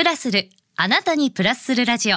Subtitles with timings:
[0.00, 2.16] プラスる、あなたにプラスするラジオ。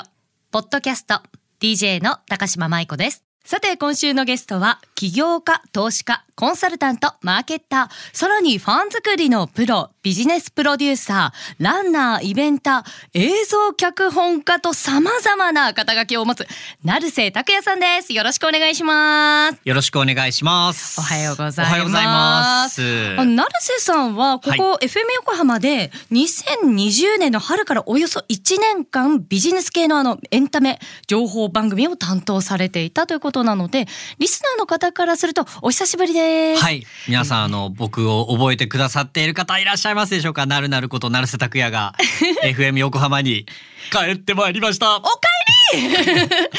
[0.52, 1.20] ポッドキャスト、
[1.60, 3.26] DJ の高島舞子です。
[3.44, 16.48] さて、今週のゲストは、起業家、投資家、コンサルタント、マーケッター、さらにファン作りのプロ、ビジネスプロデューサー、ランナー、イベンター、映像脚本家と様々な肩書きを持つ、
[16.84, 18.14] 成瀬拓也さんです。
[18.14, 19.60] よろしくお願いします。
[19.64, 21.00] よろしくお願いします。
[21.00, 21.70] おはようございます。
[21.70, 22.82] おはようございます。
[22.82, 33.86] 成瀬さんはここ FM 横浜で2020年の春からおよそ1年間ビジネス系のあのエンタメ情報番組を担当されていたということなので
[34.18, 36.23] リスナーの方からするとお久しぶりです。
[36.58, 36.86] はい。
[37.08, 40.46] 皆さん、あの、僕を覚えてくださっている方いらっしゃいますでしょうか？
[40.46, 41.94] なるなること、成瀬拓也が
[42.44, 43.46] FM 横浜に
[43.92, 44.96] 帰ってまいりました。
[44.98, 45.10] おか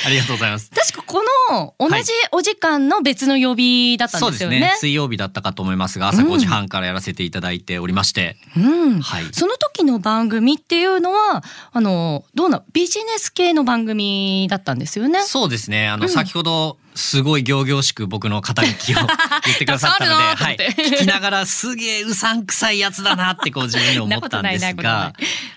[0.06, 0.70] ありがとうございます。
[0.70, 4.60] 確かこの同じお時間の別の曜日だったんそうでよね。
[4.60, 4.78] ですすね。
[4.80, 8.36] 水曜日だったかと思いますが、朝5時半からやらせていただいておりまして。
[8.56, 15.22] うん、はいその時の番組っていうのはあのどうなビジネス系の番組だったんですよね？
[15.22, 15.88] そうですね。
[15.88, 18.98] あの、うん先ほど、すごい仰々しく僕の肩書きを
[19.44, 20.56] 言ってくださったので、はい。
[20.56, 25.12] 聞きながらすげえうさんくさいやつだなってこう自分で思ったんですが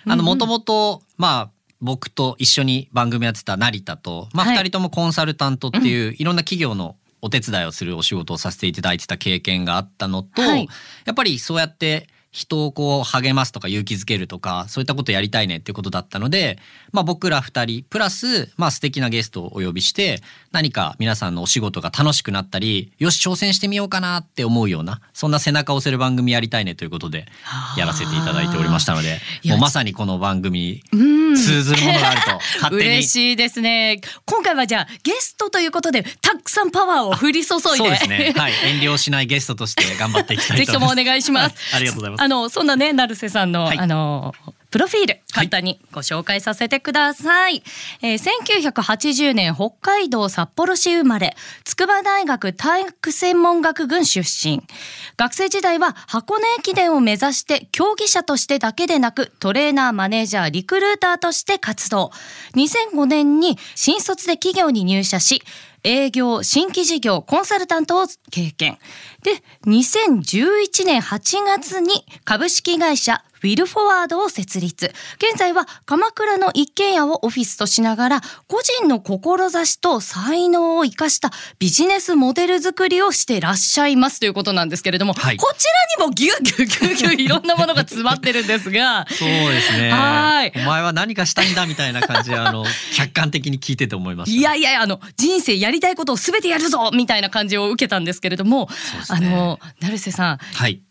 [0.08, 4.58] あの、もともと、まあ、僕と一緒に番組やってた成田と、まあ、はい。
[4.58, 10.68] 二人ともコンサルタントっていう、いろんな企業のお手伝いをするお仕事をさせていただいてた経験があったのと、はい。
[11.06, 16.60] やっぱりそうやって人をこう励ますとか勇気づけるとかそういったことやりたいねっていうことだったので、
[16.92, 27.26] まあ、僕ら二人プラス、まあ、素敵なゲストをお呼びして何か皆さんのお仕事が楽しくなったりよし挑戦してみようかなって思うようなそんな背中を押せる番組やりたいねということで
[27.78, 32.32] やらせていただいておりましたのでもうまさにこの番組うんに通ずるものがあると
[32.62, 34.02] 勝手に嬉しいですね。
[34.26, 37.62] 今回はじゃあゲストということでたくさんパワーを降り注いで。
[37.78, 41.08] そうですねはい遠慮しないゲストとして頑張っていきたいぜひともおと思います。
[41.08, 41.56] 願いします。
[41.72, 43.80] はいありがとうございますあのそんなね成瀬さんの、はい。
[43.80, 44.34] あの
[44.70, 47.64] プロフィール簡単にご紹介させてください、
[48.02, 54.62] えー1980年北海道札幌市生まれ筑波大学体育専門学群出身。
[55.16, 62.12] 学生時代は箱根駅伝を目指して競技者としてだけでなくトレーナーマネージャーリクルーターとして活動。
[62.56, 65.44] 2005年に新卒で企業に入社し
[65.88, 68.78] 営業、新規事業、コンサルタントを経験。
[69.24, 74.92] で、2011年8月に株式会社ウィルフォワードを設立。
[75.18, 85.66] 現在は鎌倉の一軒家をオフィスとしながら、個人の志と才能を生かしたビジネスモデル作りをしていらっしゃいますということなんですけれども、はいこち
[86.00, 89.92] らにもギュッギュッギュッギュッいろんなものが詰まってるんですが、そうですね。
[89.92, 92.66] はいお前は何かしたいんだみたいな感じで、あの、
[92.96, 94.38] 客観的に聞いてて思いました。
[94.38, 98.70] いやいやあの人生やりたいことをすべてやるぞみたいな感じを受けたんですけれども、
[99.20, 100.82] ねの成瀬さんはい。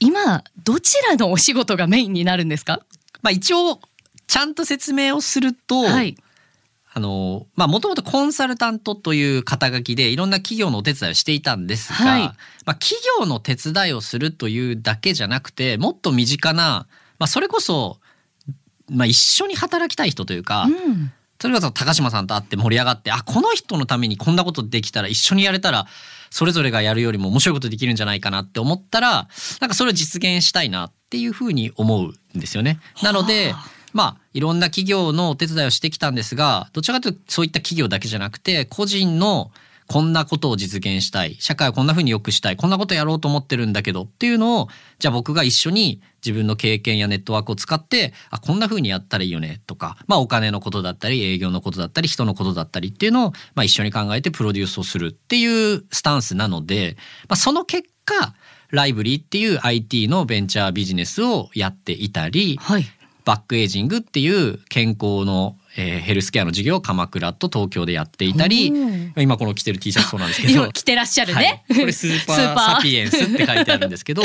[0.00, 2.80] 今どちらのお仕事がメインになるんですか？
[3.22, 3.80] まあ一応、
[4.26, 6.16] ちゃんと説明をすると、はい。
[6.92, 12.32] あの、まあもともとコンサルタントという肩書きでいろんな企業のお手伝いをしていたんですが、はいま
[12.72, 16.86] あ企業の手伝いをするというだけじゃなくて、もっと身近な、
[17.18, 17.98] まあそれこそ、
[18.88, 21.12] まあ一緒に働きたい人というか、うん。
[21.40, 25.86] それこそ高島さんと会って盛り上がってあこの人のためにこんなことできたら一緒にやれたら
[26.30, 29.28] それぞれがやるよりも面白いことできるんじゃないかなって思ったら
[29.60, 32.78] なんかそれを実現したいなっていうふうに思うんですよね。
[33.02, 33.54] なので
[33.92, 39.50] まあいろんな企業のお手伝いをしてきたんですがどちらかというとそういった企業だけじゃなくて個人の
[39.90, 41.34] こんなことを実現したい。
[41.40, 42.56] 社会をこんな風に良くしたい。
[42.56, 44.04] こんなことやろうと思ってるんだけど。
[44.04, 44.68] っていうのを
[45.00, 49.62] じゃあ僕が一緒に自分の経験やネットワークを使ってあこんな風にやったらいいよね。
[49.66, 52.90] とか、まあ、お金のことだったり営業のことだったり人のことだったり。
[52.90, 55.08] っていうのを、まあ、一緒に考えてプロデュースをする。
[55.08, 56.96] っていうスタンスなので、
[57.28, 58.36] まあ、その結果
[58.70, 62.84] ライブリーっていう IT のベンチャービジネスをやっていたりはい。
[63.24, 69.12] バックエイジングっていう健康の、えーヘルスケアの事業を鎌倉と東京でやっていたりうん。
[69.16, 71.64] 今この着てる T シャツそうなんですけど今着てらっしゃるね。
[71.68, 74.22] はい、これスーパー サピエンスって書いてあるんですけど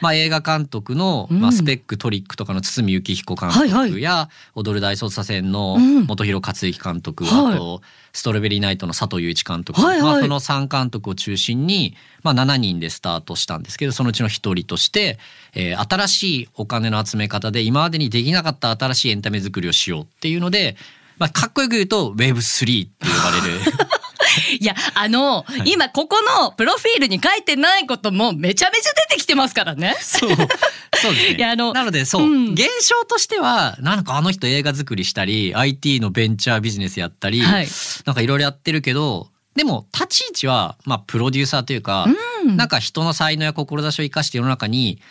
[0.00, 3.88] まあ映画監督の、まあ、うんスペックトリックとかの堤幸彦監はいはい。
[3.88, 6.06] 督や「踊る大捜査線」のうん。
[6.06, 7.54] 本広克之監督、はい。
[7.54, 7.82] あと
[8.12, 10.02] 「ストロベリーナイト」の佐藤祐一監督、はいはい。
[10.02, 15.18] まあ、その3監督を中心に、まあ、7人でスタートしたんですけどそのうちの1人として、
[15.54, 20.76] えー新しいお金の集め方で今までにできなかった新しいエンタメ作りをしようっていうので、
[21.20, 23.60] まあ、かっこよく言うと Web3 って呼ばれる。
[24.58, 29.96] いやあの、今ここのプロフィールに書いてないこともめちゃめちゃ出てきてますからね。
[30.00, 30.30] そう。
[30.30, 31.36] そうですね。
[31.36, 37.68] いやあのなので、そう、うん現象としては、なんかあの人映画作りしたり、IT のベンチャービジネスやったり、はい
[38.06, 42.06] なんかいろいろやってるけど、でも立ち位置は、まあ、プロデューサーというか、
[42.44, 45.02] うんなんか人の才能や志を生かして世の中に、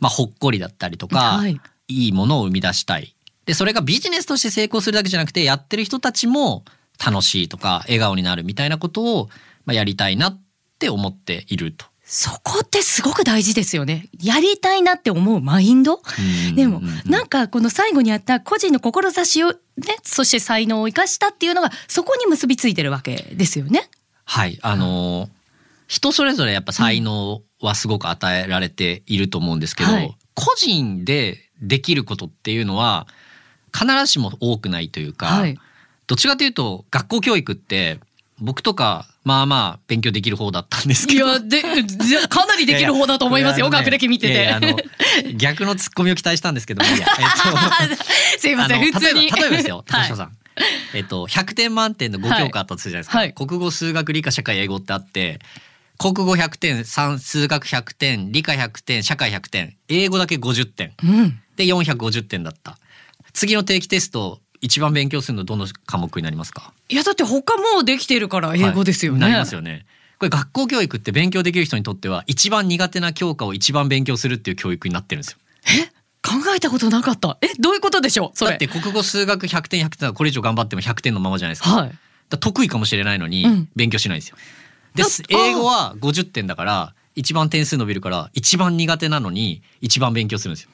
[0.00, 1.58] まあ、ほっこりだったりとか、はい
[1.88, 3.14] いいものを生み出したい。
[3.48, 6.66] でそれがビジネスとして成功するだけじゃなくてやってる人たちも
[7.02, 9.30] 楽しいとか笑顔になるみたいなことを、
[9.64, 10.40] まあ、やりたいなっ
[10.78, 11.86] て思っていると。
[12.04, 14.10] そこってすごく大事ですよね。
[14.22, 16.02] やりたいなって思うマインド？
[16.56, 19.56] でも、なんかこの最後にあった個人の志をね、
[20.02, 23.88] そして才能を生かしたっていうのがそこに結びついてるわけですよね。
[24.24, 25.28] はい、あのー、
[25.86, 33.06] 人それぞれやっぱ才能はすごく与えられていると思うんですけど、はい、個人でできることっていうのは
[33.76, 35.58] 必ずしも多くないというか、はい、
[36.06, 38.00] どっちかというと学校教育って
[38.40, 41.26] 僕とかまあまあ勉強できる方だったんですけど。
[41.26, 41.62] いやで
[42.28, 44.32] かなりできる方だと思いますよね、学歴見てて。
[44.32, 44.76] いやいやあの
[45.36, 48.04] 逆のツッコミを期待したんですけどいや、 えっと、
[48.38, 49.30] すいません普通に。
[49.30, 50.26] 例えばですよ高島さん。
[50.26, 50.38] はい
[50.92, 55.38] えっと、100点満点の5教科あったとするじゃないですか、はい、国語数学理科社会英語ってあって
[55.98, 62.76] 国語100点算数学100点理科100点社会100点英語だけ50点、うん、で450点だった
[63.38, 66.72] 次の定期テスト一番勉強するのどの科目になりますか？
[66.88, 69.86] いやだって他もできてるから英語ですよね、はい、なりますよね。
[70.18, 75.38] これ学校教育って勉強できる人にとっては一番苦手な教科を一番勉強するっていう教育になってるんですよ。
[75.82, 75.92] え？
[76.20, 77.38] 考えたことなかった。
[77.40, 78.44] えどういうことでしょう？
[78.44, 81.92] だって国語数学100点100点これ以上頑張っても100点のままじゃないですか,、はい、
[82.28, 84.36] だ得意かもしれないのに勉強しないんですよ、
[84.96, 90.70] うん、で英語は50点だから一番点数伸びるから一番苦手なのに一番勉強するんですよ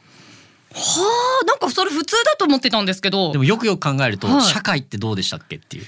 [0.74, 3.32] はあなんかそれ普通だと思ってたんですけど。
[3.32, 5.84] でもよくよく考えると、はい、社会ってどうでしたっけっていう。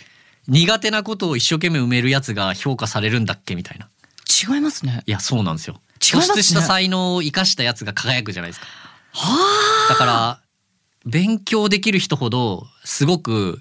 [0.49, 3.89] 苦手なことを一生懸命埋めるやつが評価されるんだっけみたいな。
[4.55, 5.03] 違いますね。
[5.07, 5.81] いやそうなんですよ。
[5.99, 8.67] 突出した才能を生かしたやつが輝くじゃないですか。
[9.13, 9.37] は
[9.89, 9.93] あ。
[9.93, 10.41] だから
[11.05, 13.61] 勉強できる人ほどすごく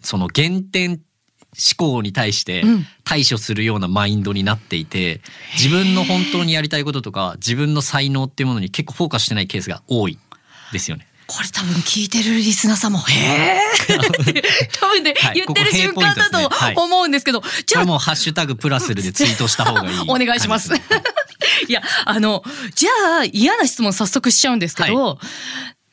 [0.00, 1.00] その減点思
[1.76, 2.64] 考に対して
[3.04, 5.20] 対処するようなマインドになっていて、
[5.54, 10.18] 自分の本当にやりたいこととか自分の才能っていうものに結構フォーカスしてないケースが多い
[10.72, 11.06] ですよね。
[11.26, 13.60] これ多分聞いてるリスナーさんも「へえ!
[14.80, 16.50] 」多分ね、はい、言ってる瞬間だと
[16.82, 20.00] 思うんですけど、はい、じゃあもう「ハッシュタグプラスル」でツイートした方がいい。
[20.10, 20.74] お願いします。
[20.74, 20.80] い。
[21.72, 22.42] やあの
[22.74, 22.90] じゃ
[23.20, 25.18] あ嫌な質問早速しちゃうんですけど、は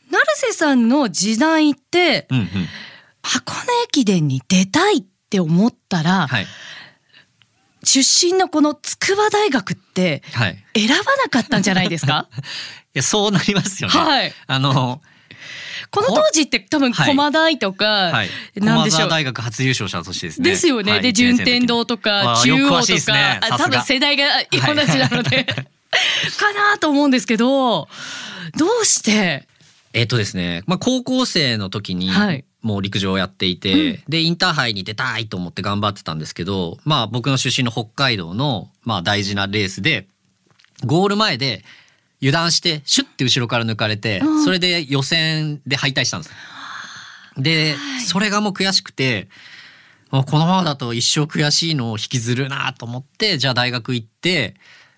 [0.09, 2.69] い、成瀬さんの時代って、うんうん、
[3.21, 6.47] 箱根駅伝に出たいって思ったら、はい、
[7.83, 12.41] 出身のこの筑波大学って選ばなかったんじゃないですか、い
[12.97, 13.99] やそうなりますよね。
[13.99, 15.01] はい、あの
[15.89, 19.09] この当時って多分駒大とか、はい、なんでしょう。
[19.09, 20.49] 大学初優勝者としてですね。
[20.49, 20.91] ですよね。
[20.93, 25.45] はい、で順天堂とか中央とか、ね、多分世代が同じなので、
[26.37, 27.87] かなと思うんですけど、
[28.57, 29.47] どうして？
[29.93, 40.07] えっとですね、まあ高校生の時に、はい、もう陸上をやっていて、うん、でインターハイに出たいと思って頑張ってたんですけどまあ僕の出身の北海道の、まあ、大事なレースで
[40.85, 41.63] ゴール前で
[42.21, 46.33] 油断してシュッて後ろから抜かれて、うん、それで予選で敗退したんです。
[47.37, 47.75] で、
[48.05, 49.27] それがもう悔しくて
[50.11, 54.55] もうこのままだと一生悔しいのを引きずるなと思ってじゃあ大学行って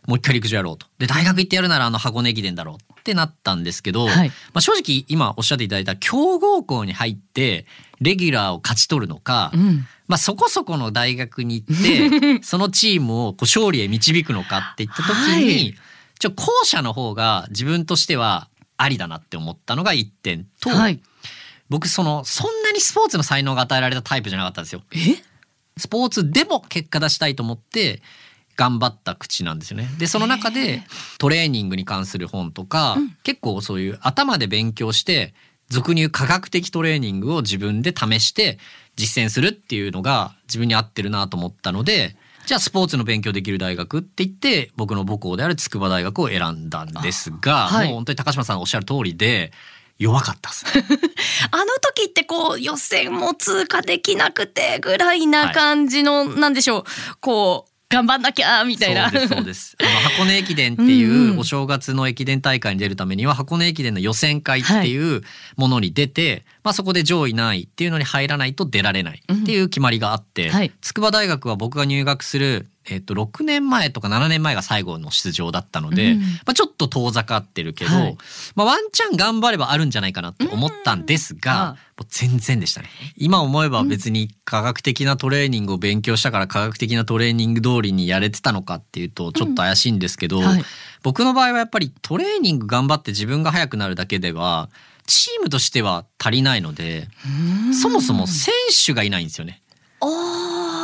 [0.07, 0.87] もう一回陸上やろうと。
[0.97, 7.65] で大学行ってやるならあの箱根駅伝だろうってなったんですけど、はい、まあ、正直今おっしゃっていただいた強豪校に入って
[8.01, 15.75] レギュラーを勝ち取るのか、うん、まあ、そこそこの大学に行って そのチームをこう勝利へ導くのかっていった時に、はい、
[16.19, 21.01] ちょ後者の方が自分としてはありだなって思ったのが1点と、はい、
[21.69, 24.83] 僕そのそんなにスポーツの才能が与えられたタイプじゃなかったんですよ。
[25.77, 28.01] スポーツでも結果出したいと思って
[28.57, 29.87] 頑張った口なんですよね。
[29.97, 30.83] でその中で
[31.17, 35.33] トレーニングに関する本とか、うん、結構そういう頭で勉強して
[35.69, 38.59] 俗に言う科学的トレーニングを自分で試して
[38.97, 49.51] 実践するっていうのが自分に合ってるなと思ったのでじゃあスポーツの勉強できる大学って言って僕の母校である筑波大学を選んだんですが、はい、もう本当に高島さんおっしゃる通りで
[49.99, 50.65] 弱かったです。
[51.51, 56.83] あの時ってこう予選も通過できなくてぐらいな感じの、はい、なんでしょう
[57.19, 59.09] こう頑張んなきゃみたいな。
[59.09, 59.77] そうですそうです。
[59.79, 65.23] あの箱根駅伝っていうお正月の駅伝大会に出るためには箱根駅伝の予選会っていう
[65.57, 78.17] ものに出て、はい、まあそこで上位何位っていうのに入らないと出られないっていう決まりがあって、うんはい、筑波大学は僕が入学するえっと、6年前とか7年前が最後の出場だったので、うん、まあ、ちょっと遠ざかってるけど、はい、
[78.55, 82.89] まあ、ワンチャン頑張ればあるんじゃないかなって思ったんですが、もう全然でしたね。
[83.17, 90.63] 今思えば別に科学的なトレーニングを勉強したから科学的なトレーニング通りにやれてたのかっていうとちょっと怪しいんですけど、うんはい、
[91.03, 94.69] 僕の場合はやっぱりトレーニング頑張って自分が速くなるだけでは
[95.05, 97.07] チームとしては足りないので
[97.73, 98.53] そもそも選
[98.85, 99.61] 手がいないんですよね。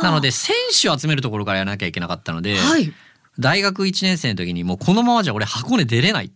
[0.02, 2.92] なので選手を集めるところからやらなきゃいけなかったので、はい、
[3.38, 6.35] 大学1年生の時にもうこのままじゃ俺箱根出れないと。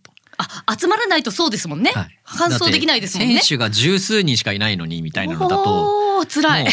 [0.65, 2.19] あ集まらないとそうですもんね、はい。
[2.25, 3.39] 搬送できないですもんね。
[3.39, 6.67] 選手が十数人しかいないのにみたいなのだと辛い。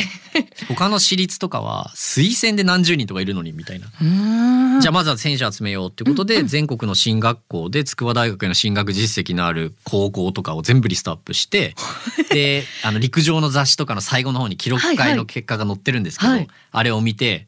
[0.69, 3.87] 他の私立とかは推薦で何十人とかいるのにみたいな。
[4.81, 11.75] じゃあまずは選手集めようってことで、全国の進学校で筑波大学への進学実績のある高校とかを全部リストアップして
[12.31, 16.39] であの陸上の雑誌とかの最後の方に記録会の結果が載ってるんですけど、はい。
[16.41, 17.48] はいあれを見て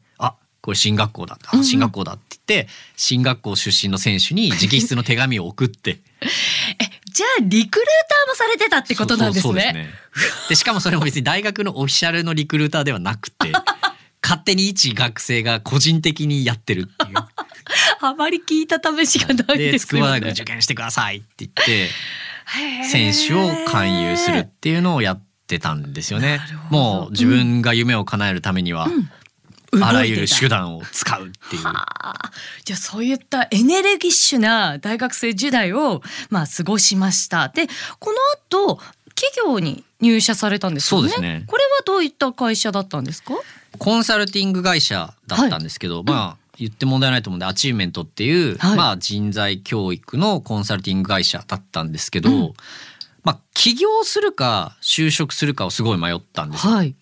[0.61, 1.65] これ進学校だうんうん。
[1.65, 5.99] あ進学校だって言って、進学校出身の選手に直筆の手紙を送って。
[6.21, 9.89] えじゃあリクルーターもされてたってことなんですそうそうそうね。
[10.49, 13.51] でしかもそれも別に大学のオフィシャルのリクルーターではなくて
[14.23, 17.17] 勝手に一学生が個人的にやってるっていう。
[18.03, 19.99] あまり聞いた試しがないでですよね。
[19.99, 21.89] 筑波大学受験してくださいって言って
[22.45, 22.85] へー。
[22.85, 26.37] 選手を勧誘するっていうのをやってたんですよね。
[26.37, 26.57] なる。
[26.57, 26.81] ほど。
[26.81, 29.09] もう自分が夢を叶えるためには、うん
[29.81, 31.63] あらゆる手段段を使うっていう。
[31.63, 32.31] はあ
[32.65, 37.49] じゃあそういったエネルギッシュな大学生時代をまあ過ごしました。
[37.49, 37.67] で
[37.99, 38.17] この
[38.67, 38.79] 後
[39.15, 41.09] 企業に入社されたんですよね。
[41.09, 43.35] そうですねこれはどういった会社だったんですか？
[43.77, 52.53] コンサルティング会社だったんですけど、まあ言って問題ないと思うんでアチーブメントっていう、はいまあ人材教育のコンサルティング会社だったんですけど、うん
[53.23, 56.73] まあ起業するか就職するかをすごい迷ったんですよ。
[56.73, 56.95] はい。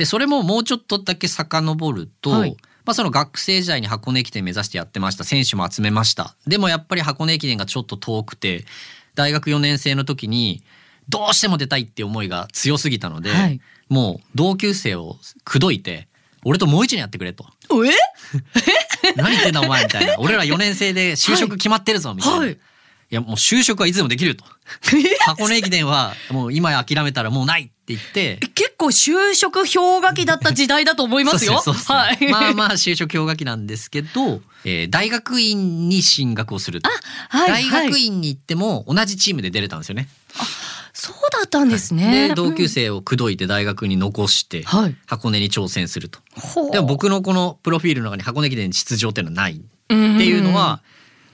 [0.00, 8.64] でそれももうちょっとだけ遡ると、はいまあ、その学生時代に箱根駅伝目指してやってました選手も集めましたでもやっぱり箱根駅伝がちょっと遠くて
[9.14, 10.62] 大学4年生の時に
[11.10, 16.06] どうしても出たいって思いが強すぎたので、はいもう同級生を口説いて
[16.44, 17.44] 俺ともう一年やってくれと。
[17.84, 17.90] え？
[19.16, 20.14] 何言ってんだお前みたいな。
[20.18, 22.38] 俺ら4年生で就職決まってるぞみたいな。
[22.38, 22.58] はい
[23.10, 24.44] い、やもう就職はいつでもできると。
[25.26, 28.36] 箱根駅伝はもう今諦めたらもうないって言って。
[28.54, 31.54] 結構就職氷河期だった時代だと思いますよ。
[31.54, 32.30] はい。
[32.30, 36.88] まあまあ就職氷河期なんですけど、えー大学院に進学をすると。
[37.28, 40.08] はい大学はい院に行っても同じチームで出れたんですよね。
[40.92, 42.28] そうだったんですね。
[42.28, 46.20] で同級生を口説いて大学に残してはい箱根に挑戦すると。
[46.70, 49.54] でも僕のこのプロフィールの中に箱根駅伝に出場っていうのはない。
[49.54, 50.80] ってっていうのは、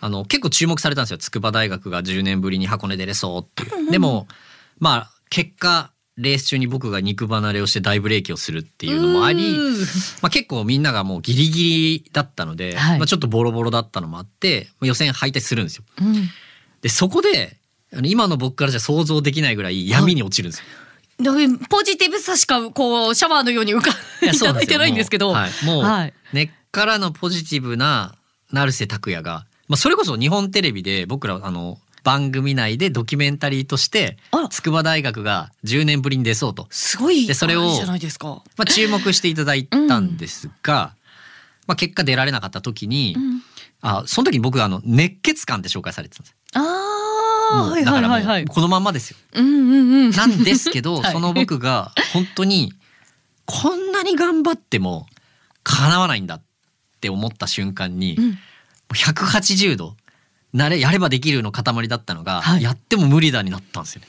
[0.00, 1.18] あの結構注目されたんですよ。
[1.18, 3.90] 筑波大学が10年ぶりに箱根出れそうっていう。
[3.90, 4.26] でも
[4.78, 9.54] まあ結果レース中に僕が肉離れをして大ブレーキをするっていうのもあり、
[10.22, 11.64] まあ、結構みんながもうギリギ
[12.02, 12.98] リだったので、はい。
[12.98, 15.84] まあ、ちょっとボロボロだったのもあってまあ予選敗退するんですよ。
[16.00, 16.14] うん。
[16.80, 17.58] でそこで
[18.02, 20.66] 今の僕からじゃ想像できないぐらい闇に落ちるんですよ。
[21.70, 24.52] ポジティブさしかこうシャワーのように浮かんですよ。
[24.52, 26.14] ただいてないんですけど、もうはい、もうはい。
[26.32, 28.16] 根っからのポジティブな
[28.52, 34.16] 成瀬拓也が、まあ、それこそ日本テレビで僕らあの番組内でドキュメンタリーとして
[34.50, 37.64] 筑波大学が10年ぶりに出そうと、すごいでそれを。
[37.84, 37.94] ま
[38.58, 40.94] あ、注目していただいたんですが、
[41.66, 43.42] まあ、結果出られなかった時に、うん
[43.82, 46.36] あその時に僕あの熱血感って紹介されてたんです。
[46.54, 49.16] あだからもうこのまんまですよ。
[49.34, 49.70] うんうん
[50.06, 50.10] うん。
[50.10, 52.72] なんですけど、 はいその僕が本当に
[53.44, 55.06] こんなに頑張っても
[55.62, 56.42] 叶わないんだっ
[57.00, 58.38] て思った瞬間に、うん
[58.94, 59.96] 180度
[60.52, 64.08] なれやればできるの塊だったのが、はいやっても無理だになったんですよね。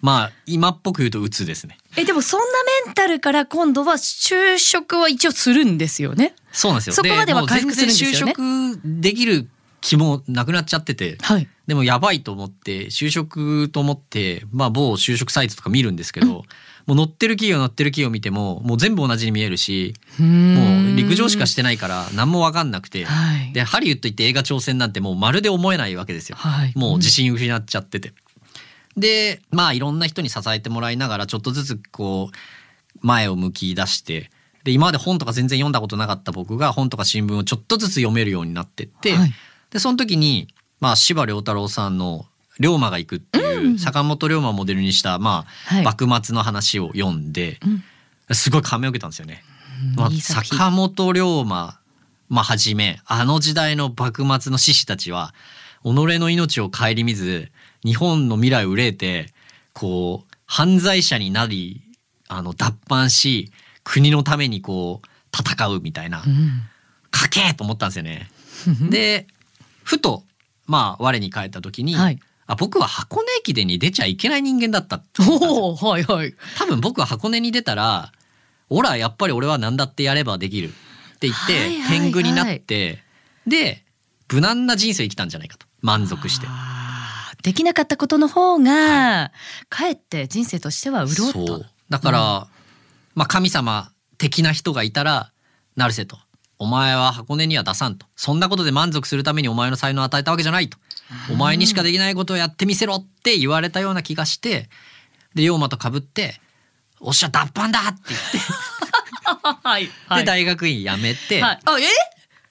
[0.00, 1.78] まあ今っぽく言うと鬱ですね。
[1.96, 2.46] えでもそんな
[2.86, 6.34] メンタルから今度は就職は一応するんですよね。
[6.52, 6.92] そうなんですよ。
[6.94, 9.48] そこまでは回復するんですよね就職できる
[9.80, 11.18] 気もなくなっちゃってて。
[11.20, 11.48] はい。
[11.66, 16.44] でもやばいと思って就職と思ってまあ某就職サイトとか見るんですけど、
[16.88, 26.36] もう乗ってる企業乗ってる企業見てももう全部同じに見えるしもう陸上しかしてないから何も分かんなくて、はいでハリウッド行って映画挑戦なんてもうまるで思えないわけですよ。
[26.36, 26.72] はい。
[26.76, 28.12] もう自信失っちゃってて。
[28.96, 34.30] でまあいろんな人に支えてもらいながらちょっとずつこう前を向き出して
[34.64, 39.30] で今まで本とか全然読んだことなかった僕が本とか新聞をちょっとずつ読めるようになってって、はい
[39.70, 40.48] でその時に
[40.80, 42.24] まあ司馬遼太郎さんの
[42.58, 45.84] 「龍馬が行く」っていう坂本龍馬をモデルにしたまあ、はい。
[45.84, 48.34] 幕末の話を読んで、うん。
[48.34, 49.42] すごい感銘を受けたんですよね。
[49.96, 51.78] まあ坂本龍馬、
[52.28, 55.34] まあ、はじめあの時代の幕末の志士たちは
[55.84, 57.50] 己の命を顧みず
[57.84, 59.32] 日本の未来を憂えて
[59.72, 61.82] こう犯罪者になり
[62.26, 63.52] あの脱藩し
[63.84, 66.62] 国のためにこう戦うみたいな、うん。
[67.10, 68.28] かけーと思ったんですよね。
[68.90, 69.26] で
[69.84, 70.24] ふと
[70.66, 74.96] まあ我に返った時に、はいあ僕は箱根駅伝に出ちゃいけない人間だった。
[74.96, 76.34] っ ておおはいはい。
[76.56, 78.10] 多分僕は箱根に出たら
[78.70, 80.70] 「オラやっぱり俺は何だってやればできる」
[81.14, 81.98] って言って、はいはいはい。
[82.00, 83.04] 天狗になって
[83.46, 83.84] で
[84.32, 85.66] 無難な人生生きたんじゃないかと。
[85.82, 86.46] 満足して。
[86.48, 89.30] あーできなかったことの方が、
[89.68, 91.32] かえって人生としては潤った。
[91.34, 91.66] そう。
[91.88, 92.48] だから、
[93.14, 95.30] まあ神様的な人がいたら
[95.76, 96.18] 成瀬と
[96.58, 98.06] お前は箱根には出さんと。
[98.16, 100.78] そんなことで満足するためにお前の才能を与えたわけじゃないと。
[101.30, 104.68] お前にしかできないことをやってみせろって言われたような気がして、
[105.34, 106.40] で、龍馬と被って、
[107.00, 108.38] おっしゃ、脱藩だって言って、
[109.68, 109.86] はい。
[110.18, 111.60] で、大学院辞めて、はい。
[111.64, 111.84] あ、え？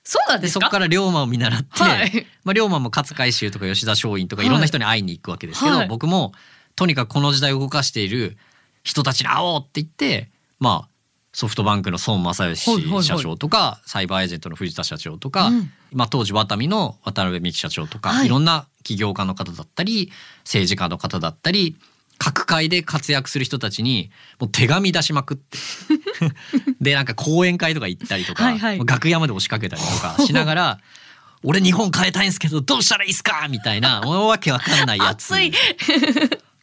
[0.07, 6.31] そうなんでそこかから龍馬を見習って、はいまあ、龍馬も勝海舟とか吉田松陰とかいろんな人に会いに行くわけですけど、はい僕も
[6.77, 8.37] とにかくこの時代を動かしている
[8.83, 10.89] 人たちに会おうって言ってまあ
[11.37, 12.89] ソフトバンクの孫正はいはいはい。
[12.89, 15.71] 義社長とか、サイバーエージェントの藤田社長とか、うん。
[15.93, 18.25] まあ、当時ワタミの渡辺美樹社長とか、はい。
[18.25, 20.11] い、ろんな起業家の方だったり
[20.45, 21.75] 政治家の方だったり
[22.17, 25.59] 各界で活躍する人たちにもう手紙出しまくって。
[26.81, 28.79] でなんか講演会とか行ったりとか、はいはい。
[28.83, 30.79] 楽屋まで押しかけたりとかしながら
[31.43, 35.31] 「俺日本変えたいんですけどどうしたらいいっすか?」みたいなわけわかんないやつ。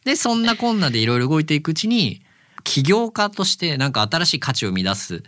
[0.03, 2.24] でそんなこんなでいろいろ動いていくうちに
[2.65, 5.23] 起業家としてなんか新しい価値を生み出す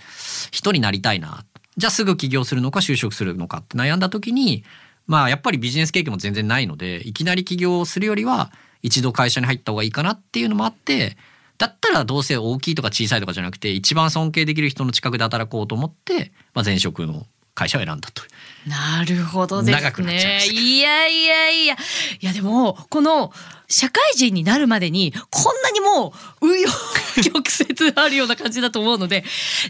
[0.51, 1.45] 人になりたいな。
[1.77, 4.65] じゃあすぐ起業するのか就職するのかって悩んだ時に
[5.05, 8.51] まあやっぱりビジネス経験も全然ないのでいきなり起業をするよりは
[8.81, 11.17] 一度会社に入った方がいいかなっていうのもあって
[11.59, 17.25] だったらどうせ大きいとか小さいとかじゃなくて一番尊敬できる人の近くで働こうと思って、まあ、前職の
[17.57, 18.21] 会社を選んだと。
[18.67, 20.45] なるほどですね。
[20.45, 21.73] いやいやいや。
[21.73, 21.77] い
[22.21, 23.33] やでも、この、
[23.67, 26.67] 社会人になるまでに、こんなにもう、紆
[27.17, 27.49] 余曲
[27.87, 29.23] 折あるような感じだと思うので、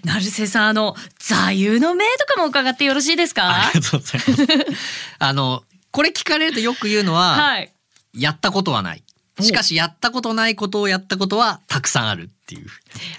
[0.03, 3.49] 成瀬さん、あの、座右の銘とかも伺ってよろしいですか？
[3.49, 4.77] ありがとうございます。
[5.19, 7.71] あのこれ聞かれるとよく言うのは、はい。
[8.13, 9.03] やったことはない。
[9.39, 12.67] しかしやったことないことをやったことはたくさんあるっていう。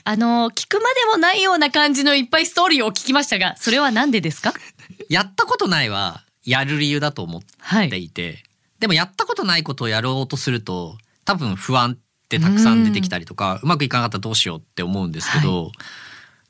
[0.05, 4.55] あの、聞くまでもないような感じのいっぱいストーリーを聞きましたが、それは何でですか？
[5.11, 7.43] やったことないはやる理由だと思っ
[7.91, 8.43] ていて、
[8.79, 15.73] でもやったことないことをやろうとすると多分不安ってたくさん出てきたりとかうまくいかなかったらどうしようって思うんですけど、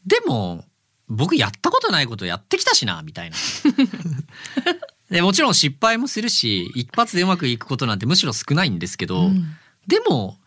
[0.06, 0.64] でも
[1.08, 3.36] 僕やったことないことやってきたしなみたいな。
[5.10, 9.56] でもちろん失敗もするし一発でうまくいくことなんてむしろ少ないんですけど、うん。
[9.86, 10.37] でも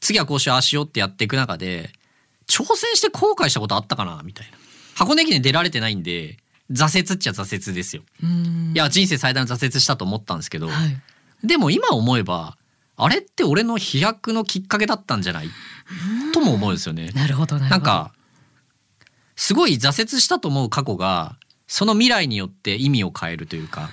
[0.00, 1.90] 次はこうしようああしようってやっていく中で
[2.46, 4.58] 挑戦して後悔したことあったかなみたいな。
[4.94, 6.38] 箱根駅伝出られてないんで
[6.70, 8.02] 挫折っちゃ挫折ですよ。
[8.22, 8.72] うん。
[8.74, 11.46] いや人生最大の挫折したと思ったんですけど、はい。
[11.46, 12.56] でも今思えば
[12.96, 15.48] あれって俺の飛躍のきっかけだったんじゃない？
[16.32, 17.10] とも思うんですよね。
[17.14, 17.70] なるほど、なるほど。
[17.70, 18.12] なん、か
[19.36, 21.36] すごい挫折したと思う過去が
[21.66, 23.90] その未来によって意味を変えるというか。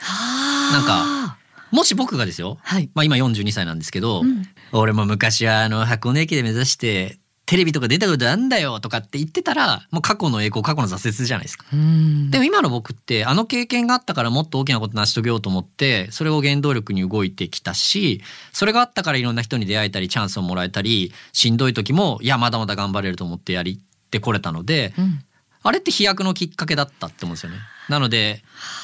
[0.00, 1.27] なんか
[1.70, 2.90] もし僕がですよ、はい。
[2.94, 11.64] まあ、今42歳なんですけど、うん俺も昔はあの箱根駅で目指してテレビとか出たことあんだよとかって言ってたらもう過去の栄光過去の挫折じゃないですか。
[11.72, 18.20] うんでも今の僕ってあの経験があったからもっと大きなこと成し遂げようと思ってそれを原動力に動いてきたし
[18.52, 25.24] それがあったからいろんな人に出会えたりチャンスをもらえたりしんどい時もいやまだまだ頑張れると思ってやりってこれたのでうん
[25.62, 27.58] あれって飛躍のきっかけだったって思うんですよね。
[27.88, 28.42] なので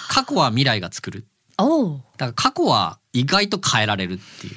[0.09, 1.27] 過去は未来が作る
[1.59, 4.57] おうだから過去は意外と変えられるっていう。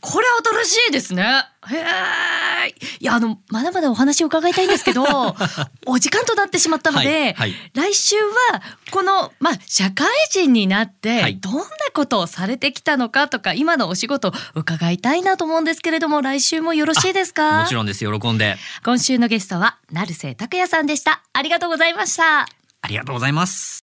[0.00, 0.26] これ
[0.64, 1.24] 新しいですね。
[1.68, 2.74] へえ。
[3.00, 5.02] いやあのまだまだお話を伺いたいんですけど、
[5.86, 17.62] お時間となってしまったので、はいはい来週はこのまあ社会人になってはいどんなことをされてきたのかとか、今のお仕事を伺いたいなと思うんですけれども、来週もよろしいですか？
[17.62, 21.22] もちろんです喜んで今週のゲストは成瀬拓也さんでした。
[21.32, 22.42] ありがとうございました。
[22.42, 23.82] ありがとうございます